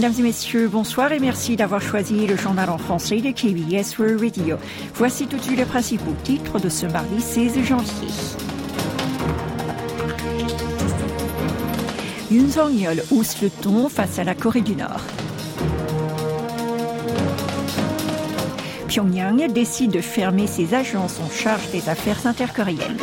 Mesdames 0.00 0.18
et 0.20 0.22
messieurs, 0.22 0.66
bonsoir 0.66 1.12
et 1.12 1.18
merci 1.18 1.56
d'avoir 1.56 1.82
choisi 1.82 2.26
le 2.26 2.34
journal 2.34 2.70
en 2.70 2.78
français 2.78 3.20
de 3.20 3.32
KBS 3.32 3.98
World 3.98 4.18
Radio. 4.18 4.56
Voici 4.94 5.26
tout 5.26 5.36
de 5.36 5.42
suite 5.42 5.58
les 5.58 5.66
principaux 5.66 6.14
titres 6.24 6.58
de 6.58 6.70
ce 6.70 6.86
mardi 6.86 7.20
16 7.20 7.62
janvier. 7.62 8.08
Yoon 12.30 12.48
Song-yeol 12.48 13.02
hausse 13.10 13.42
le 13.42 13.50
ton 13.50 13.90
face 13.90 14.18
à 14.18 14.24
la 14.24 14.34
Corée 14.34 14.62
du 14.62 14.74
Nord. 14.74 15.02
Pyongyang 18.88 19.52
décide 19.52 19.90
de 19.90 20.00
fermer 20.00 20.46
ses 20.46 20.72
agences 20.72 21.20
en 21.20 21.28
charge 21.28 21.70
des 21.72 21.90
affaires 21.90 22.26
intercoréennes. 22.26 22.96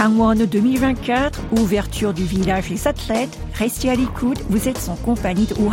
Kangwon 0.00 0.46
2024, 0.46 1.38
ouverture 1.60 2.14
du 2.14 2.24
village 2.24 2.70
des 2.70 2.88
athlètes, 2.88 3.38
restez 3.52 3.90
à 3.90 3.94
l'écoute, 3.94 4.38
vous 4.48 4.66
êtes 4.66 4.88
en 4.88 4.96
compagnie 4.96 5.44
de 5.44 5.54
Oh 5.60 5.70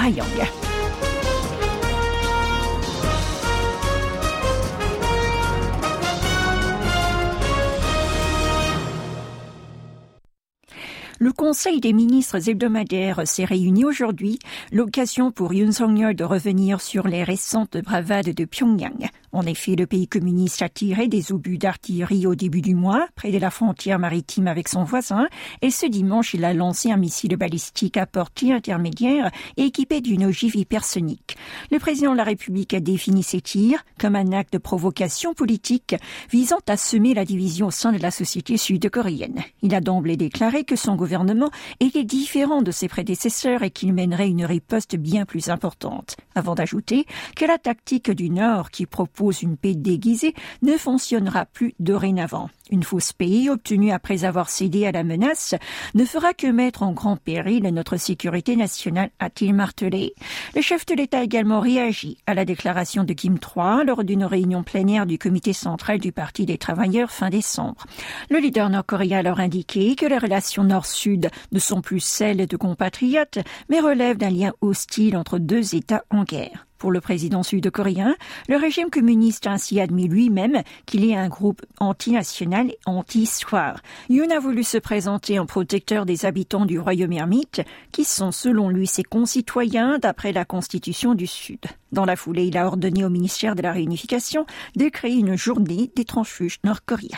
Le 11.20 11.32
Conseil 11.32 11.80
des 11.80 11.94
ministres 11.94 12.50
hebdomadaires 12.50 13.26
s'est 13.26 13.46
réuni 13.46 13.86
aujourd'hui, 13.86 14.40
l'occasion 14.74 15.32
pour 15.32 15.54
Yoon 15.54 15.72
Song-yeol 15.72 16.16
de 16.16 16.26
revenir 16.26 16.82
sur 16.82 17.08
les 17.08 17.24
récentes 17.24 17.78
bravades 17.78 18.34
de 18.36 18.44
Pyongyang. 18.46 19.10
En 19.38 19.46
effet, 19.46 19.76
le 19.76 19.86
pays 19.86 20.08
communiste 20.08 20.64
a 20.64 20.68
tiré 20.68 21.08
des 21.08 21.32
obus 21.32 21.60
d'artillerie 21.60 22.26
au 22.26 22.34
début 22.34 22.64
du 22.64 22.74
mois, 22.74 23.08
près 23.14 23.32
de 23.32 23.38
la 23.38 23.52
frontière 23.52 24.00
maritime 24.00 24.48
avec 24.48 24.68
son 24.68 24.84
voisin, 24.84 25.28
et 25.62 25.70
ce 25.70 25.86
dimanche, 25.86 26.34
il 26.34 26.44
a 26.44 26.56
lancé 26.56 26.90
un 26.90 26.98
missile 26.98 27.36
balistique 27.38 27.98
à 27.98 28.08
portée 28.08 28.52
intermédiaire 28.52 29.30
équipé 29.56 30.02
d'une 30.02 30.26
ogive 30.26 30.56
hypersonique. 30.56 31.38
Le 31.70 31.78
président 31.78 32.14
de 32.14 32.18
la 32.18 32.24
République 32.24 32.74
a 32.74 32.80
défini 32.80 33.22
ces 33.22 33.40
tirs 33.40 33.86
comme 34.00 34.16
un 34.16 34.32
acte 34.32 34.54
de 34.54 34.58
provocation 34.58 35.36
politique 35.36 35.96
visant 36.32 36.58
à 36.68 36.76
semer 36.76 37.14
la 37.14 37.24
division 37.24 37.68
au 37.68 37.72
sein 37.72 37.92
de 37.92 38.02
la 38.02 38.10
société 38.10 38.58
sud-coréenne. 38.58 39.44
Il 39.62 39.76
a 39.76 39.82
d'emblée 39.82 40.18
déclaré 40.18 40.64
que 40.64 40.76
son 40.76 40.96
gouvernement 40.96 41.52
était 41.80 42.06
différent 42.06 42.64
de 42.64 42.72
ses 42.72 42.88
prédécesseurs 42.88 43.62
et 43.62 43.70
qu'il 43.70 43.94
mènerait 43.94 44.30
une 44.30 44.46
riposte 44.46 44.96
bien 44.96 45.26
plus 45.26 45.50
importante, 45.50 46.18
avant 46.34 46.56
d'ajouter 46.56 47.06
que 47.36 47.46
la 47.46 47.60
tactique 47.60 48.10
du 48.10 48.32
Nord 48.32 48.72
qui 48.72 48.88
propose 48.88 49.27
une 49.32 49.58
paix 49.58 49.76
déguisée 49.76 50.34
ne 50.62 50.78
fonctionnera 50.78 51.46
plus 51.46 51.74
dorénavant. 51.80 52.50
Une 52.70 52.84
fausse 52.84 53.14
paix 53.14 53.50
obtenue 53.50 53.92
après 53.92 54.26
avoir 54.26 54.50
cédé 54.50 54.86
à 54.86 54.92
la 54.92 55.04
menace 55.04 55.56
ne 55.96 56.04
fera 56.04 56.34
que 56.34 56.48
mettre 56.48 56.84
en 56.84 56.92
grand 56.92 57.16
péril 57.16 57.64
notre 57.64 57.98
sécurité 57.98 58.56
nationale, 58.56 59.10
a-t-il 59.20 59.54
martelé. 59.54 60.14
Le 60.56 60.62
chef 60.62 60.86
de 60.86 60.94
l'État 60.94 61.20
a 61.20 61.24
également 61.24 61.60
réagi 61.60 62.18
à 62.26 62.34
la 62.34 62.46
déclaration 62.46 63.04
de 63.04 63.14
Kim 63.14 63.36
III 63.36 63.86
lors 63.86 64.04
d'une 64.04 64.26
réunion 64.26 64.64
plénière 64.64 65.06
du 65.06 65.18
comité 65.18 65.54
central 65.54 66.00
du 66.00 66.12
Parti 66.12 66.46
des 66.46 66.58
travailleurs 66.58 67.12
fin 67.12 67.30
décembre. 67.30 67.86
Le 68.30 68.40
leader 68.40 68.70
nord-coréen 68.70 69.22
leur 69.22 69.40
indiqué 69.40 69.96
que 69.96 70.06
les 70.06 70.18
relations 70.18 70.64
nord-sud 70.64 71.30
ne 71.52 71.60
sont 71.60 71.82
plus 71.82 72.00
celles 72.00 72.48
de 72.48 72.58
compatriotes, 72.58 73.40
mais 73.70 73.80
relèvent 73.80 74.18
d'un 74.18 74.30
lien 74.30 74.54
hostile 74.62 75.16
entre 75.18 75.40
deux 75.40 75.76
États 75.76 76.04
en 76.10 76.24
guerre. 76.24 76.68
Pour 76.78 76.92
le 76.92 77.02
président 77.02 77.44
sud-coréen, 77.44 78.16
le 78.48 78.58
régime 78.58 78.90
communiste 78.90 79.48
a 79.48 79.52
ainsi 79.52 79.80
admis 79.80 80.08
lui-même 80.08 80.62
qu'il 80.86 81.10
est 81.10 81.16
un 81.16 81.28
groupe 81.28 81.64
anti-national 81.80 82.70
et 82.70 82.78
anti-histoire. 82.86 83.82
Yoon 84.10 84.30
a 84.30 84.40
voulu 84.40 84.64
se 84.64 84.78
présenter 84.78 85.40
en 85.40 85.46
protecteur 85.46 86.06
des 86.06 86.26
habitants 86.26 86.66
du 86.66 86.80
royaume 86.80 87.14
ermite, 87.14 87.62
qui 87.92 88.04
sont 88.04 88.32
selon 88.32 88.70
lui 88.70 88.88
ses 88.88 89.04
concitoyens 89.04 89.98
d'après 90.00 90.32
la 90.32 90.46
constitution 90.46 91.16
du 91.16 91.28
Sud. 91.28 91.60
Dans 91.92 92.06
la 92.06 92.16
foulée, 92.16 92.46
il 92.46 92.58
a 92.58 92.68
ordonné 92.68 93.04
au 93.04 93.10
ministère 93.10 93.56
de 93.56 93.62
la 93.62 93.72
Réunification 93.72 94.46
de 94.76 94.90
créer 94.90 95.16
une 95.16 95.36
journée 95.36 95.92
des 95.96 96.06
transfuges 96.06 96.60
nord-coréens. 96.64 97.18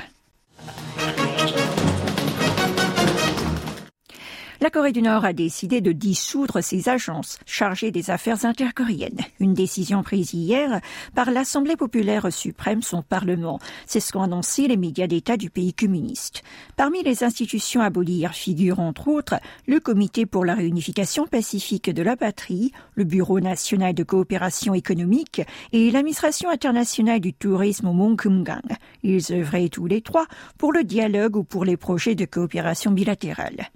La 4.61 4.69
Corée 4.69 4.91
du 4.91 5.01
Nord 5.01 5.23
a 5.23 5.31
décidé 5.31 5.79
de 5.79 5.93
dissoudre 5.93 6.61
ses 6.61 6.89
agences 6.89 7.39
chargées 7.45 7.91
des 7.91 8.09
affaires 8.09 8.43
intercoréennes. 8.43 9.21
Une 9.39 9.53
décision 9.53 10.03
prise 10.03 10.33
hier 10.33 10.81
par 11.15 11.31
l'Assemblée 11.31 11.77
populaire 11.77 12.27
suprême, 12.29 12.81
son 12.81 13.01
Parlement. 13.01 13.59
C'est 13.85 14.01
ce 14.01 14.11
qu'ont 14.11 14.21
annoncé 14.21 14.67
les 14.67 14.75
médias 14.75 15.07
d'État 15.07 15.37
du 15.37 15.49
pays 15.49 15.73
communiste. 15.73 16.43
Parmi 16.75 17.03
les 17.03 17.23
institutions 17.23 17.79
abolir 17.79 18.33
figurent 18.33 18.81
entre 18.81 19.07
autres 19.07 19.39
le 19.65 19.79
Comité 19.79 20.25
pour 20.25 20.43
la 20.43 20.55
réunification 20.55 21.25
pacifique 21.25 21.89
de 21.89 22.03
la 22.03 22.17
patrie, 22.17 22.73
le 22.95 23.05
Bureau 23.05 23.39
national 23.39 23.93
de 23.93 24.03
coopération 24.03 24.73
économique 24.73 25.41
et 25.71 25.89
l'administration 25.89 26.49
internationale 26.49 27.21
du 27.21 27.33
tourisme 27.33 27.87
au 27.87 27.93
Mont 27.93 28.17
Kumgang. 28.17 28.75
Ils 29.03 29.31
œuvraient 29.31 29.69
tous 29.69 29.85
les 29.85 30.01
trois 30.01 30.25
pour 30.57 30.73
le 30.73 30.83
dialogue 30.83 31.37
ou 31.37 31.45
pour 31.45 31.63
les 31.63 31.77
projets 31.77 32.15
de 32.15 32.25
coopération 32.25 32.91
bilatérale. 32.91 33.69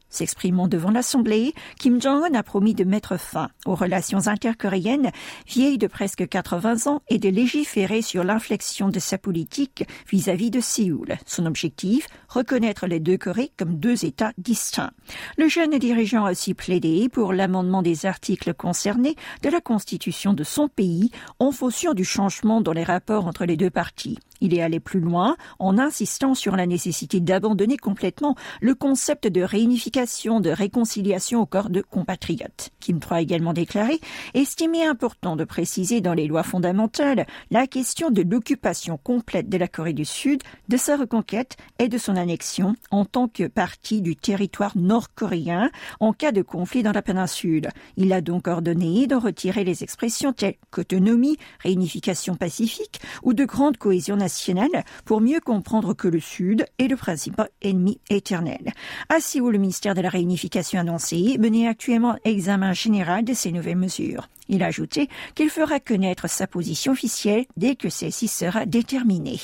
Devant 0.74 0.90
l'Assemblée, 0.90 1.54
Kim 1.78 2.02
Jong-un 2.02 2.34
a 2.34 2.42
promis 2.42 2.74
de 2.74 2.84
mettre 2.84 3.20
fin 3.20 3.50
aux 3.68 3.76
relations 3.76 4.28
intercoréennes 4.28 5.12
vieilles 5.48 5.78
de 5.78 5.86
presque 5.86 6.28
80 6.28 6.92
ans 6.92 7.04
et 7.10 7.20
de 7.20 7.30
légiférer 7.30 8.02
sur 8.02 8.24
l'inflexion 8.24 8.90
de 8.90 9.00
sa 9.00 9.20
politique 9.20 9.86
vis-à-vis 10.12 10.50
de 10.50 10.60
Séoul. 10.60 11.16
Son 11.28 11.46
objectif, 11.46 12.08
reconnaître 12.28 12.88
les 12.88 13.00
deux 13.00 13.20
Corées 13.20 13.52
comme 13.56 13.76
deux 13.76 14.04
États 14.04 14.34
distincts. 14.40 14.90
Le 15.38 15.48
jeune 15.48 15.78
dirigeant 15.78 16.26
a 16.26 16.32
aussi 16.32 16.56
plaidé 16.56 17.08
pour 17.08 17.34
l'amendement 17.34 17.84
des 17.84 18.08
articles 18.08 18.56
concernés 18.56 19.16
de 19.44 19.50
la 19.50 19.62
constitution 19.62 20.34
de 20.34 20.44
son 20.44 20.70
pays 20.70 21.12
en 21.38 21.52
fonction 21.52 21.94
du 21.94 22.04
changement 22.04 22.62
dans 22.62 22.74
les 22.74 22.84
rapports 22.84 23.28
entre 23.28 23.46
les 23.46 23.58
deux 23.58 23.70
parties. 23.70 24.18
Il 24.42 24.54
est 24.54 24.62
allé 24.62 24.82
plus 24.82 25.00
loin 25.00 25.38
en 25.58 25.78
insistant 25.78 26.34
sur 26.34 26.58
la 26.58 26.66
nécessité 26.66 27.22
d'abandonner 27.22 27.78
complètement 27.78 28.36
le 28.60 28.76
concept 28.76 29.28
de 29.28 29.42
réunification, 29.42 30.42
de 30.42 30.50
réconciliation 30.63 31.41
au 31.41 31.46
corps 31.46 31.69
de 31.69 31.81
compatriotes. 31.81 32.69
Kim 32.79 32.97
III 32.97 33.18
a 33.18 33.22
également 33.22 33.51
déclaré 33.51 34.00
estimer 34.34 34.85
important 34.85 35.35
de 35.35 35.44
préciser 35.44 36.00
dans 36.00 36.13
les 36.13 36.25
lois 36.25 36.44
fondamentales 36.44 37.28
la 37.51 37.68
question 37.68 38.12
de 38.12 38.22
l'occupation 38.22 38.97
complète 38.97 39.50
de 39.50 39.57
la 39.57 39.68
Corée 39.68 39.91
du 39.91 40.06
Sud, 40.06 40.41
de 40.69 40.78
sa 40.78 40.96
reconquête 40.96 41.57
et 41.79 41.90
de 41.90 41.97
son 41.97 42.16
annexion 42.16 42.75
en 42.91 43.03
tant 43.03 43.28
que 43.28 43.47
partie 43.47 44.01
du 44.01 44.16
territoire 44.16 44.78
nord-coréen 44.78 45.69
en 46.00 46.13
cas 46.13 46.31
de 46.31 46.41
conflit 46.41 46.81
dans 46.81 46.94
la 46.94 47.01
péninsule. 47.01 47.68
Il 47.97 48.13
a 48.13 48.22
donc 48.22 48.47
ordonné 48.47 49.06
de 49.06 49.16
retirer 49.16 49.66
les 49.66 49.84
expressions 49.84 50.31
telles 50.31 50.56
qu'autonomie, 50.72 51.38
réunification 51.59 52.35
pacifique 52.35 53.01
ou 53.22 53.34
de 53.34 53.44
grande 53.44 53.75
cohésion 53.75 54.16
nationale 54.16 54.85
pour 55.03 55.19
mieux 55.19 55.41
comprendre 55.41 55.94
que 55.94 56.07
le 56.07 56.22
Sud 56.22 56.66
est 56.80 56.88
le 56.88 56.95
principal 56.95 57.50
ennemi 57.62 58.00
éternel. 58.09 58.72
À 59.09 59.18
où 59.41 59.50
le 59.50 59.57
ministère 59.57 59.95
de 59.95 60.01
la 60.01 60.09
Réunification 60.09 60.53
annoncé 60.74 61.38
menait 61.40 61.68
actuellement 61.68 62.16
examen 62.24 62.74
général 62.74 63.24
de 63.25 63.34
ces 63.34 63.52
nouvelles 63.52 63.78
mesures. 63.78 64.30
Il 64.50 64.64
a 64.64 64.68
ajouté 64.68 65.09
qu'il 65.36 65.50
fera 65.50 65.80
connaître 65.80 66.30
sa 66.30 66.47
position 66.47 66.91
officielle 66.91 67.46
dès 67.58 67.75
que 67.75 67.90
celle-ci 67.90 68.28
sera 68.28 68.66
déterminée. 68.66 69.40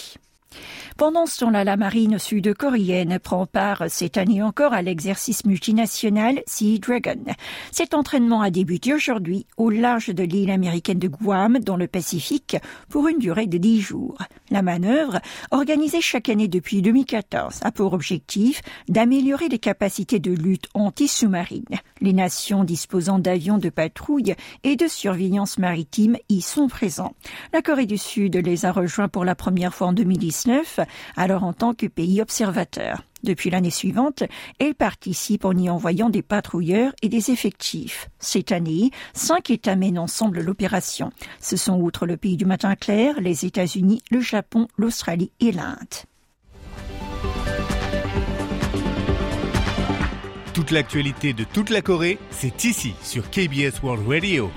Pendant 0.97 1.25
ce 1.25 1.39
temps-là, 1.41 1.63
la 1.63 1.77
marine 1.77 2.19
sud-coréenne 2.19 3.19
prend 3.19 3.45
part 3.45 3.85
cette 3.87 4.17
année 4.17 4.41
encore 4.41 4.73
à 4.73 4.81
l'exercice 4.81 5.45
multinational 5.45 6.41
Sea 6.45 6.79
Dragon. 6.79 7.23
Cet 7.71 7.93
entraînement 7.93 8.41
a 8.41 8.49
débuté 8.49 8.93
aujourd'hui 8.93 9.45
au 9.57 9.69
large 9.69 10.09
de 10.09 10.23
l'île 10.23 10.51
américaine 10.51 10.99
de 10.99 11.07
Guam, 11.07 11.59
dans 11.59 11.77
le 11.77 11.87
Pacifique, 11.87 12.57
pour 12.89 13.07
une 13.07 13.19
durée 13.19 13.47
de 13.47 13.57
dix 13.57 13.79
jours. 13.79 14.17
La 14.51 14.61
manœuvre, 14.61 15.19
organisée 15.51 16.01
chaque 16.01 16.29
année 16.29 16.47
depuis 16.47 16.81
2014, 16.81 17.59
a 17.61 17.71
pour 17.71 17.93
objectif 17.93 18.61
d'améliorer 18.87 19.47
les 19.47 19.59
capacités 19.59 20.19
de 20.19 20.31
lutte 20.31 20.67
anti-sous-marine. 20.73 21.65
Les 22.01 22.13
nations 22.13 22.63
disposant 22.63 23.19
d'avions 23.19 23.57
de 23.57 23.69
patrouille 23.69 24.35
et 24.63 24.75
de 24.75 24.87
surveillance 24.87 25.57
maritime 25.57 26.17
y 26.29 26.41
sont 26.41 26.67
présents. 26.67 27.13
La 27.53 27.61
Corée 27.61 27.85
du 27.85 27.97
Sud 27.97 28.35
les 28.35 28.65
a 28.65 28.71
rejoints 28.71 29.07
pour 29.07 29.25
la 29.25 29.35
première 29.35 29.73
fois 29.73 29.87
en 29.87 29.93
2019 29.93 30.79
alors 31.15 31.43
en 31.43 31.53
tant 31.53 31.73
que 31.73 31.85
pays 31.85 32.21
observateur. 32.21 33.03
Depuis 33.23 33.49
l'année 33.49 33.69
suivante, 33.69 34.23
elle 34.59 34.75
participe 34.75 35.45
en 35.45 35.53
y 35.53 35.69
envoyant 35.69 36.09
des 36.09 36.21
patrouilleurs 36.21 36.93
et 37.01 37.09
des 37.09 37.31
effectifs. 37.31 38.09
Cette 38.19 38.51
année, 38.51 38.91
cinq 39.13 39.49
États 39.49 39.75
mènent 39.75 39.99
ensemble 39.99 40.41
l'opération. 40.41 41.11
Ce 41.39 41.57
sont 41.57 41.79
outre 41.79 42.05
le 42.05 42.17
pays 42.17 42.37
du 42.37 42.45
matin 42.45 42.75
clair, 42.75 43.19
les 43.19 43.45
États-Unis, 43.45 44.01
le 44.11 44.21
Japon, 44.21 44.67
l'Australie 44.77 45.31
et 45.39 45.51
l'Inde. 45.51 45.77
Toute 50.53 50.71
l'actualité 50.71 51.33
de 51.33 51.45
toute 51.45 51.69
la 51.69 51.81
Corée, 51.81 52.19
c'est 52.31 52.65
ici 52.65 52.93
sur 53.01 53.29
KBS 53.29 53.81
World 53.81 54.07
Radio. 54.07 54.51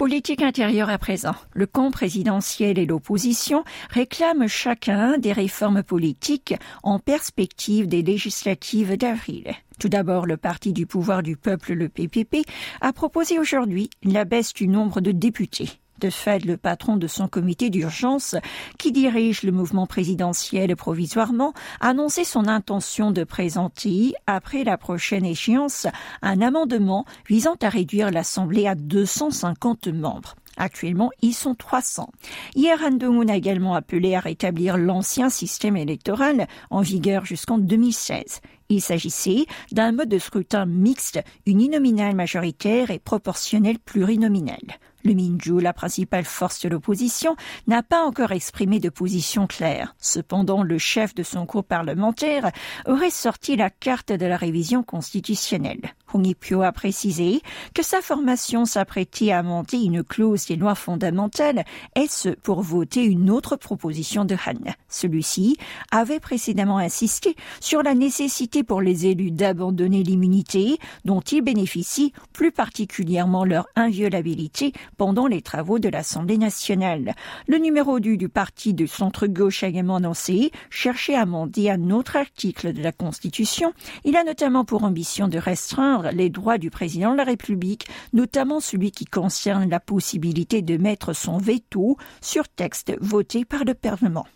Politique 0.00 0.40
intérieure 0.40 0.88
à 0.88 0.96
présent. 0.96 1.34
Le 1.52 1.66
camp 1.66 1.90
présidentiel 1.90 2.78
et 2.78 2.86
l'opposition 2.86 3.64
réclament 3.90 4.48
chacun 4.48 5.18
des 5.18 5.34
réformes 5.34 5.82
politiques 5.82 6.54
en 6.82 6.98
perspective 6.98 7.86
des 7.86 8.00
législatives 8.00 8.96
d'avril. 8.96 9.52
Tout 9.78 9.90
d'abord, 9.90 10.24
le 10.24 10.38
parti 10.38 10.72
du 10.72 10.86
pouvoir 10.86 11.22
du 11.22 11.36
peuple, 11.36 11.74
le 11.74 11.90
PPP, 11.90 12.46
a 12.80 12.94
proposé 12.94 13.38
aujourd'hui 13.38 13.90
la 14.02 14.24
baisse 14.24 14.54
du 14.54 14.68
nombre 14.68 15.02
de 15.02 15.12
députés. 15.12 15.68
De 16.00 16.08
fait, 16.08 16.46
le 16.46 16.56
patron 16.56 16.96
de 16.96 17.06
son 17.06 17.28
comité 17.28 17.68
d'urgence, 17.68 18.34
qui 18.78 18.90
dirige 18.90 19.42
le 19.42 19.52
mouvement 19.52 19.86
présidentiel 19.86 20.74
provisoirement, 20.74 21.52
a 21.80 21.88
annoncé 21.88 22.24
son 22.24 22.48
intention 22.48 23.10
de 23.10 23.22
présenter, 23.22 24.14
après 24.26 24.64
la 24.64 24.78
prochaine 24.78 25.26
échéance, 25.26 25.86
un 26.22 26.40
amendement 26.40 27.04
visant 27.28 27.56
à 27.60 27.68
réduire 27.68 28.10
l'Assemblée 28.10 28.66
à 28.66 28.74
250 28.74 29.88
membres. 29.88 30.36
Actuellement, 30.56 31.10
ils 31.20 31.34
sont 31.34 31.54
300. 31.54 32.10
Hier, 32.54 32.78
Han 32.82 33.28
a 33.28 33.36
également 33.36 33.74
appelé 33.74 34.14
à 34.14 34.20
rétablir 34.20 34.78
l'ancien 34.78 35.28
système 35.28 35.76
électoral 35.76 36.48
en 36.70 36.80
vigueur 36.80 37.26
jusqu'en 37.26 37.58
2016. 37.58 38.40
Il 38.70 38.80
s'agissait 38.80 39.46
d'un 39.72 39.92
mode 39.92 40.08
de 40.08 40.18
scrutin 40.18 40.64
mixte, 40.64 41.20
uninominal 41.44 42.14
majoritaire 42.14 42.90
et 42.90 42.98
proportionnel 42.98 43.78
plurinominal. 43.78 44.60
Le 45.04 45.14
Minju, 45.14 45.60
la 45.60 45.72
principale 45.72 46.24
force 46.24 46.60
de 46.62 46.68
l'opposition, 46.68 47.36
n'a 47.66 47.82
pas 47.82 48.04
encore 48.04 48.32
exprimé 48.32 48.80
de 48.80 48.88
position 48.88 49.46
claire. 49.46 49.94
Cependant, 49.98 50.62
le 50.62 50.78
chef 50.78 51.14
de 51.14 51.22
son 51.22 51.44
groupe 51.44 51.68
parlementaire 51.68 52.50
aurait 52.86 53.10
sorti 53.10 53.56
la 53.56 53.70
carte 53.70 54.12
de 54.12 54.26
la 54.26 54.36
révision 54.36 54.82
constitutionnelle. 54.82 55.94
Hong 56.12 56.26
a 56.62 56.72
précisé 56.72 57.40
que 57.74 57.82
sa 57.82 58.00
formation 58.00 58.64
s'apprêtait 58.64 59.32
à 59.32 59.38
amender 59.38 59.78
une 59.78 60.02
clause 60.02 60.46
des 60.46 60.56
lois 60.56 60.74
fondamentales, 60.74 61.64
et 61.94 62.06
ce 62.08 62.30
pour 62.30 62.62
voter 62.62 63.04
une 63.04 63.30
autre 63.30 63.56
proposition 63.56 64.24
de 64.24 64.34
Han? 64.34 64.72
Celui-ci 64.88 65.56
avait 65.90 66.20
précédemment 66.20 66.78
insisté 66.78 67.36
sur 67.60 67.82
la 67.82 67.94
nécessité 67.94 68.62
pour 68.62 68.80
les 68.80 69.06
élus 69.06 69.30
d'abandonner 69.30 70.02
l'immunité 70.02 70.78
dont 71.04 71.20
ils 71.20 71.42
bénéficient, 71.42 72.12
plus 72.32 72.52
particulièrement 72.52 73.44
leur 73.44 73.66
inviolabilité 73.76 74.72
pendant 74.96 75.26
les 75.26 75.42
travaux 75.42 75.78
de 75.78 75.88
l'Assemblée 75.88 76.38
nationale. 76.38 77.14
Le 77.46 77.58
numéro 77.58 78.00
2 78.00 78.16
du 78.16 78.28
parti 78.28 78.74
de 78.74 78.86
centre-gauche 78.86 79.62
a 79.62 79.68
également 79.68 79.96
annoncé 79.96 80.50
chercher 80.70 81.14
à 81.14 81.22
amender 81.22 81.70
un 81.70 81.90
autre 81.90 82.16
article 82.16 82.72
de 82.72 82.82
la 82.82 82.92
Constitution. 82.92 83.72
Il 84.04 84.16
a 84.16 84.24
notamment 84.24 84.64
pour 84.64 84.84
ambition 84.84 85.28
de 85.28 85.38
restreindre 85.38 85.99
les 86.02 86.30
droits 86.30 86.58
du 86.58 86.70
président 86.70 87.12
de 87.12 87.16
la 87.16 87.24
République, 87.24 87.86
notamment 88.12 88.60
celui 88.60 88.90
qui 88.90 89.04
concerne 89.04 89.68
la 89.68 89.80
possibilité 89.80 90.62
de 90.62 90.76
mettre 90.76 91.12
son 91.12 91.38
veto 91.38 91.96
sur 92.20 92.48
texte 92.48 92.92
voté 93.00 93.44
par 93.44 93.64
le 93.64 93.74
Parlement. 93.74 94.26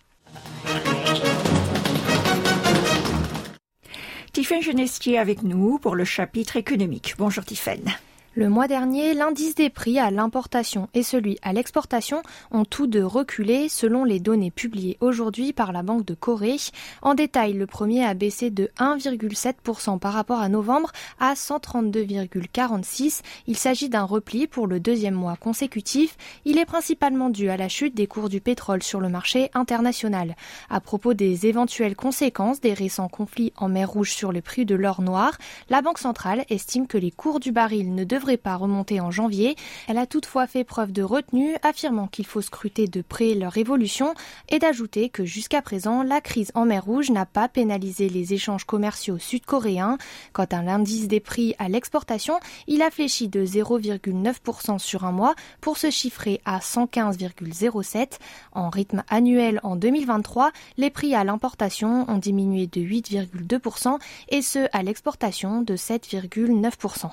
Tiffaine 4.32 4.62
Genestier 4.62 5.18
avec 5.18 5.42
nous 5.42 5.78
pour 5.78 5.94
le 5.94 6.04
chapitre 6.04 6.56
économique. 6.56 7.14
Bonjour 7.18 7.44
Tiffaine. 7.44 7.94
Le 8.36 8.48
mois 8.48 8.66
dernier, 8.66 9.14
l'indice 9.14 9.54
des 9.54 9.70
prix 9.70 10.00
à 10.00 10.10
l'importation 10.10 10.88
et 10.92 11.04
celui 11.04 11.38
à 11.42 11.52
l'exportation 11.52 12.20
ont 12.50 12.64
tous 12.64 12.88
deux 12.88 13.06
reculé 13.06 13.68
selon 13.68 14.02
les 14.02 14.18
données 14.18 14.50
publiées 14.50 14.96
aujourd'hui 14.98 15.52
par 15.52 15.70
la 15.70 15.84
Banque 15.84 16.04
de 16.04 16.14
Corée. 16.14 16.56
En 17.00 17.14
détail, 17.14 17.52
le 17.52 17.68
premier 17.68 18.04
a 18.04 18.12
baissé 18.14 18.50
de 18.50 18.72
1,7% 18.76 20.00
par 20.00 20.14
rapport 20.14 20.40
à 20.40 20.48
novembre 20.48 20.90
à 21.20 21.34
132,46. 21.34 23.20
Il 23.46 23.56
s'agit 23.56 23.88
d'un 23.88 24.02
repli 24.02 24.48
pour 24.48 24.66
le 24.66 24.80
deuxième 24.80 25.14
mois 25.14 25.36
consécutif. 25.36 26.16
Il 26.44 26.58
est 26.58 26.64
principalement 26.64 27.30
dû 27.30 27.50
à 27.50 27.56
la 27.56 27.68
chute 27.68 27.94
des 27.94 28.08
cours 28.08 28.28
du 28.28 28.40
pétrole 28.40 28.82
sur 28.82 28.98
le 28.98 29.08
marché 29.08 29.48
international. 29.54 30.34
À 30.70 30.80
propos 30.80 31.14
des 31.14 31.46
éventuelles 31.46 31.94
conséquences 31.94 32.60
des 32.60 32.74
récents 32.74 33.08
conflits 33.08 33.52
en 33.56 33.68
mer 33.68 33.88
Rouge 33.88 34.10
sur 34.10 34.32
le 34.32 34.40
prix 34.40 34.64
de 34.64 34.74
l'or 34.74 35.02
noir, 35.02 35.38
la 35.68 35.82
Banque 35.82 36.00
centrale 36.00 36.44
estime 36.48 36.88
que 36.88 36.98
les 36.98 37.12
cours 37.12 37.38
du 37.38 37.52
baril 37.52 37.94
ne 37.94 38.02
devraient 38.02 38.23
pas 38.36 38.56
remonter 38.56 39.00
en 39.00 39.10
janvier. 39.10 39.56
Elle 39.88 39.98
a 39.98 40.06
toutefois 40.06 40.46
fait 40.46 40.64
preuve 40.64 40.92
de 40.92 41.02
retenue, 41.02 41.56
affirmant 41.62 42.06
qu'il 42.06 42.26
faut 42.26 42.40
scruter 42.40 42.86
de 42.86 43.02
près 43.02 43.34
leur 43.34 43.56
évolution 43.56 44.14
et 44.48 44.58
d'ajouter 44.58 45.08
que 45.08 45.24
jusqu'à 45.24 45.62
présent, 45.62 46.02
la 46.02 46.20
crise 46.20 46.50
en 46.54 46.64
mer 46.64 46.84
Rouge 46.84 47.10
n'a 47.10 47.26
pas 47.26 47.48
pénalisé 47.48 48.08
les 48.08 48.34
échanges 48.34 48.64
commerciaux 48.64 49.18
sud-coréens. 49.18 49.98
Quant 50.32 50.46
à 50.50 50.62
l'indice 50.62 51.08
des 51.08 51.20
prix 51.20 51.54
à 51.58 51.68
l'exportation, 51.68 52.40
il 52.66 52.82
a 52.82 52.90
fléchi 52.90 53.28
de 53.28 53.44
0,9% 53.44 54.78
sur 54.78 55.04
un 55.04 55.12
mois 55.12 55.34
pour 55.60 55.76
se 55.76 55.90
chiffrer 55.90 56.40
à 56.44 56.58
115,07. 56.58 58.18
En 58.52 58.70
rythme 58.70 59.04
annuel 59.08 59.60
en 59.62 59.76
2023, 59.76 60.52
les 60.76 60.90
prix 60.90 61.14
à 61.14 61.24
l'importation 61.24 62.08
ont 62.08 62.18
diminué 62.18 62.66
de 62.66 62.80
8,2% 62.80 63.98
et 64.28 64.42
ceux 64.42 64.68
à 64.72 64.82
l'exportation 64.82 65.62
de 65.62 65.76
7,9%. 65.76 67.10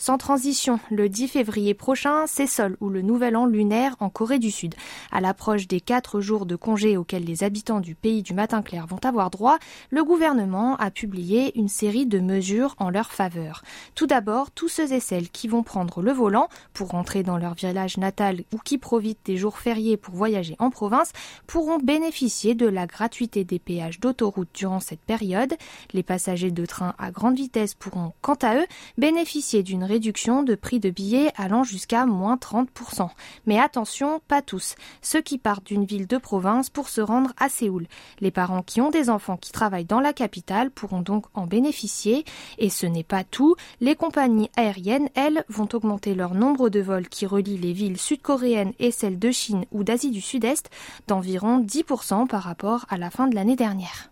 Sans 0.00 0.16
transition, 0.16 0.80
le 0.90 1.10
10 1.10 1.28
février 1.28 1.74
prochain, 1.74 2.24
c'est 2.26 2.46
Sol 2.46 2.78
ou 2.80 2.88
le 2.88 3.02
nouvel 3.02 3.36
an 3.36 3.44
lunaire 3.44 3.96
en 4.00 4.08
Corée 4.08 4.38
du 4.38 4.50
Sud. 4.50 4.74
À 5.12 5.20
l'approche 5.20 5.68
des 5.68 5.82
quatre 5.82 6.22
jours 6.22 6.46
de 6.46 6.56
congé 6.56 6.96
auxquels 6.96 7.26
les 7.26 7.44
habitants 7.44 7.80
du 7.80 7.94
pays 7.94 8.22
du 8.22 8.32
matin 8.32 8.62
clair 8.62 8.86
vont 8.86 9.04
avoir 9.04 9.28
droit, 9.28 9.58
le 9.90 10.02
gouvernement 10.02 10.74
a 10.76 10.90
publié 10.90 11.52
une 11.58 11.68
série 11.68 12.06
de 12.06 12.18
mesures 12.18 12.76
en 12.78 12.88
leur 12.88 13.12
faveur. 13.12 13.62
Tout 13.94 14.06
d'abord, 14.06 14.50
tous 14.50 14.68
ceux 14.68 14.90
et 14.90 15.00
celles 15.00 15.28
qui 15.28 15.48
vont 15.48 15.62
prendre 15.62 16.00
le 16.00 16.12
volant 16.12 16.48
pour 16.72 16.88
rentrer 16.88 17.22
dans 17.22 17.36
leur 17.36 17.52
village 17.52 17.98
natal 17.98 18.44
ou 18.54 18.56
qui 18.56 18.78
profitent 18.78 19.26
des 19.26 19.36
jours 19.36 19.58
fériés 19.58 19.98
pour 19.98 20.14
voyager 20.14 20.56
en 20.60 20.70
province 20.70 21.12
pourront 21.46 21.76
bénéficier 21.76 22.54
de 22.54 22.66
la 22.66 22.86
gratuité 22.86 23.44
des 23.44 23.58
péages 23.58 24.00
d'autoroute 24.00 24.48
durant 24.54 24.80
cette 24.80 25.02
période. 25.02 25.54
Les 25.92 26.02
passagers 26.02 26.52
de 26.52 26.64
train 26.64 26.94
à 26.98 27.10
grande 27.10 27.36
vitesse 27.36 27.74
pourront, 27.74 28.14
quant 28.22 28.38
à 28.40 28.56
eux, 28.56 28.66
bénéficier 28.96 29.62
d'une 29.62 29.89
réduction 29.90 30.42
de 30.42 30.54
prix 30.54 30.80
de 30.80 30.88
billets 30.88 31.32
allant 31.36 31.64
jusqu'à 31.64 32.06
moins 32.06 32.36
30%. 32.36 33.10
Mais 33.46 33.58
attention, 33.58 34.20
pas 34.28 34.40
tous. 34.40 34.76
Ceux 35.02 35.20
qui 35.20 35.36
partent 35.36 35.66
d'une 35.66 35.84
ville 35.84 36.06
de 36.06 36.16
province 36.16 36.70
pour 36.70 36.88
se 36.88 37.00
rendre 37.00 37.32
à 37.38 37.48
Séoul. 37.48 37.86
Les 38.20 38.30
parents 38.30 38.62
qui 38.62 38.80
ont 38.80 38.90
des 38.90 39.10
enfants 39.10 39.36
qui 39.36 39.52
travaillent 39.52 39.84
dans 39.84 40.00
la 40.00 40.12
capitale 40.12 40.70
pourront 40.70 41.02
donc 41.02 41.26
en 41.34 41.46
bénéficier. 41.46 42.24
Et 42.58 42.70
ce 42.70 42.86
n'est 42.86 43.04
pas 43.04 43.24
tout. 43.24 43.56
Les 43.80 43.96
compagnies 43.96 44.50
aériennes, 44.56 45.08
elles, 45.14 45.44
vont 45.48 45.68
augmenter 45.72 46.14
leur 46.14 46.34
nombre 46.34 46.70
de 46.70 46.80
vols 46.80 47.08
qui 47.08 47.26
relient 47.26 47.58
les 47.58 47.72
villes 47.72 47.98
sud-coréennes 47.98 48.72
et 48.78 48.92
celles 48.92 49.18
de 49.18 49.30
Chine 49.30 49.64
ou 49.72 49.84
d'Asie 49.84 50.10
du 50.10 50.20
Sud-Est 50.20 50.70
d'environ 51.08 51.60
10% 51.60 52.26
par 52.28 52.42
rapport 52.42 52.86
à 52.88 52.96
la 52.96 53.10
fin 53.10 53.26
de 53.26 53.34
l'année 53.34 53.56
dernière. 53.56 54.10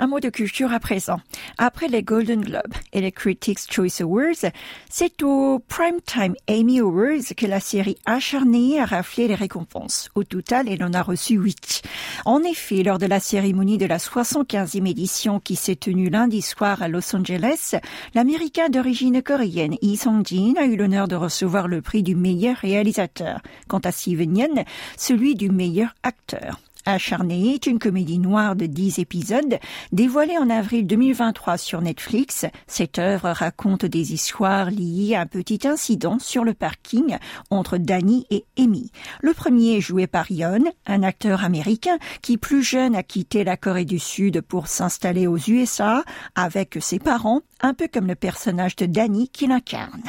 Un 0.00 0.06
mot 0.06 0.20
de 0.20 0.28
culture 0.28 0.72
à 0.72 0.78
présent. 0.78 1.20
Après 1.58 1.88
les 1.88 2.04
Golden 2.04 2.40
Globes 2.40 2.74
et 2.92 3.00
les 3.00 3.10
Critics 3.10 3.58
Choice 3.68 4.00
Awards, 4.00 4.52
c'est 4.88 5.24
au 5.24 5.58
Primetime 5.66 6.36
Emmy 6.48 6.78
Awards 6.78 7.34
que 7.36 7.46
la 7.46 7.58
série 7.58 7.96
acharnée 8.06 8.80
a 8.80 8.84
raflé 8.84 9.26
les 9.26 9.34
récompenses. 9.34 10.08
Au 10.14 10.22
total, 10.22 10.68
elle 10.68 10.84
en 10.84 10.92
a 10.92 11.02
reçu 11.02 11.34
huit. 11.34 11.82
En 12.24 12.44
effet, 12.44 12.84
lors 12.84 12.98
de 12.98 13.06
la 13.06 13.18
cérémonie 13.18 13.76
de 13.76 13.86
la 13.86 13.98
75e 13.98 14.88
édition 14.88 15.40
qui 15.40 15.56
s'est 15.56 15.74
tenue 15.74 16.10
lundi 16.10 16.42
soir 16.42 16.80
à 16.80 16.86
Los 16.86 17.16
Angeles, 17.16 17.74
l'américain 18.14 18.68
d'origine 18.68 19.20
coréenne 19.20 19.76
Lee 19.82 19.96
Song-jin 19.96 20.54
a 20.58 20.66
eu 20.66 20.76
l'honneur 20.76 21.08
de 21.08 21.16
recevoir 21.16 21.66
le 21.66 21.82
prix 21.82 22.04
du 22.04 22.14
meilleur 22.14 22.56
réalisateur. 22.56 23.40
Quant 23.66 23.80
à 23.80 23.90
Steven 23.90 24.36
Yeun, 24.36 24.64
celui 24.96 25.34
du 25.34 25.50
meilleur 25.50 25.92
acteur. 26.04 26.60
Acharné 26.88 27.52
est 27.52 27.66
une 27.66 27.78
comédie 27.78 28.18
noire 28.18 28.56
de 28.56 28.64
10 28.64 28.98
épisodes 28.98 29.58
dévoilée 29.92 30.38
en 30.38 30.48
avril 30.48 30.86
2023 30.86 31.58
sur 31.58 31.82
Netflix. 31.82 32.46
Cette 32.66 32.98
œuvre 32.98 33.28
raconte 33.28 33.84
des 33.84 34.14
histoires 34.14 34.70
liées 34.70 35.14
à 35.14 35.20
un 35.20 35.26
petit 35.26 35.68
incident 35.68 36.18
sur 36.18 36.44
le 36.44 36.54
parking 36.54 37.18
entre 37.50 37.76
Danny 37.76 38.26
et 38.30 38.46
Amy. 38.58 38.90
Le 39.20 39.34
premier 39.34 39.76
est 39.76 39.80
joué 39.82 40.06
par 40.06 40.32
Yon, 40.32 40.64
un 40.86 41.02
acteur 41.02 41.44
américain 41.44 41.98
qui 42.22 42.38
plus 42.38 42.62
jeune 42.62 42.96
a 42.96 43.02
quitté 43.02 43.44
la 43.44 43.58
Corée 43.58 43.84
du 43.84 43.98
Sud 43.98 44.40
pour 44.40 44.66
s'installer 44.66 45.26
aux 45.26 45.36
USA 45.36 46.04
avec 46.36 46.78
ses 46.80 46.98
parents, 46.98 47.42
un 47.60 47.74
peu 47.74 47.86
comme 47.92 48.06
le 48.06 48.14
personnage 48.14 48.76
de 48.76 48.86
Danny 48.86 49.28
qu'il 49.28 49.52
incarne. 49.52 50.04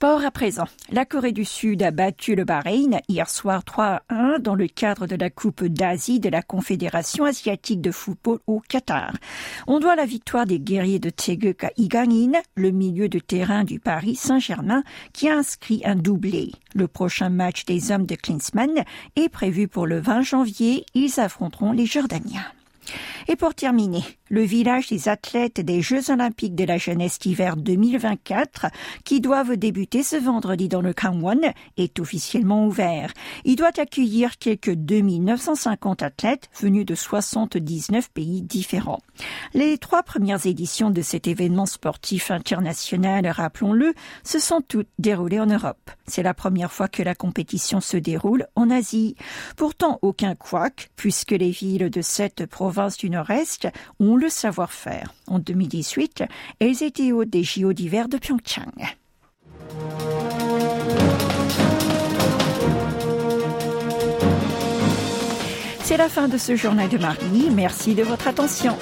Sport 0.00 0.24
à 0.24 0.30
présent. 0.30 0.64
La 0.90 1.04
Corée 1.04 1.32
du 1.32 1.44
Sud 1.44 1.82
a 1.82 1.90
battu 1.90 2.34
le 2.34 2.44
Bahreïn 2.44 3.00
hier 3.06 3.28
soir 3.28 3.62
3 3.62 4.00
1 4.08 4.38
dans 4.38 4.54
le 4.54 4.66
cadre 4.66 5.06
de 5.06 5.14
la 5.14 5.28
Coupe 5.28 5.62
d'Asie 5.62 6.20
de 6.20 6.30
la 6.30 6.40
Confédération 6.40 7.26
asiatique 7.26 7.82
de 7.82 7.90
football 7.90 8.38
au 8.46 8.62
Qatar. 8.66 9.12
On 9.66 9.78
doit 9.78 9.96
la 9.96 10.06
victoire 10.06 10.46
des 10.46 10.58
guerriers 10.58 11.00
de 11.00 11.10
Taeguk 11.10 11.64
à 11.64 11.70
Igangin, 11.76 12.32
le 12.54 12.70
milieu 12.70 13.10
de 13.10 13.18
terrain 13.18 13.62
du 13.62 13.78
Paris 13.78 14.16
Saint-Germain, 14.16 14.84
qui 15.12 15.28
a 15.28 15.36
inscrit 15.36 15.82
un 15.84 15.96
doublé. 15.96 16.52
Le 16.74 16.88
prochain 16.88 17.28
match 17.28 17.66
des 17.66 17.92
hommes 17.92 18.06
de 18.06 18.14
Klinsmann 18.14 18.84
est 19.16 19.28
prévu 19.28 19.68
pour 19.68 19.86
le 19.86 20.00
20 20.00 20.22
janvier. 20.22 20.86
Ils 20.94 21.20
affronteront 21.20 21.72
les 21.72 21.84
Jordaniens. 21.84 22.46
Et 23.28 23.36
pour 23.36 23.54
terminer, 23.54 24.02
le 24.28 24.42
village 24.42 24.88
des 24.88 25.08
athlètes 25.08 25.60
des 25.60 25.82
Jeux 25.82 26.10
olympiques 26.10 26.54
de 26.54 26.64
la 26.64 26.78
jeunesse 26.78 27.18
d'hiver 27.18 27.56
2024, 27.56 28.66
qui 29.04 29.20
doivent 29.20 29.56
débuter 29.56 30.02
ce 30.02 30.16
vendredi 30.16 30.68
dans 30.68 30.80
le 30.80 30.92
Kangwon, 30.92 31.52
est 31.76 32.00
officiellement 32.00 32.66
ouvert. 32.66 33.12
Il 33.44 33.56
doit 33.56 33.78
accueillir 33.78 34.38
quelques 34.38 34.74
2950 34.74 36.02
athlètes 36.02 36.48
venus 36.60 36.86
de 36.86 36.94
79 36.94 38.10
pays 38.10 38.42
différents. 38.42 39.00
Les 39.52 39.78
trois 39.78 40.02
premières 40.02 40.46
éditions 40.46 40.90
de 40.90 41.02
cet 41.02 41.26
événement 41.26 41.66
sportif 41.66 42.30
international, 42.30 43.26
rappelons-le, 43.28 43.94
se 44.24 44.38
sont 44.38 44.60
toutes 44.60 44.88
déroulées 44.98 45.40
en 45.40 45.46
Europe. 45.46 45.90
C'est 46.06 46.22
la 46.22 46.34
première 46.34 46.72
fois 46.72 46.88
que 46.88 47.02
la 47.02 47.14
compétition 47.14 47.80
se 47.80 47.96
déroule 47.96 48.46
en 48.56 48.70
Asie. 48.70 49.16
Pourtant, 49.56 49.98
aucun 50.02 50.34
couac, 50.34 50.90
puisque 50.96 51.32
les 51.32 51.50
villes 51.50 51.90
de 51.90 52.02
cette 52.02 52.46
province 52.46 52.69
du 52.98 53.10
Nord-Est 53.10 53.68
ont 53.98 54.16
le 54.16 54.28
savoir-faire. 54.28 55.12
En 55.26 55.38
2018, 55.38 56.24
elles 56.60 56.82
étaient 56.82 57.12
hôtes 57.12 57.30
des 57.30 57.42
JO 57.42 57.72
d'hiver 57.72 58.08
de 58.08 58.18
Pyeongchang. 58.18 58.70
C'est 65.82 65.96
la 65.96 66.08
fin 66.08 66.28
de 66.28 66.38
ce 66.38 66.54
journal 66.54 66.88
de 66.88 66.98
mardi. 66.98 67.50
Merci 67.50 67.94
de 67.94 68.04
votre 68.04 68.28
attention. 68.28 68.76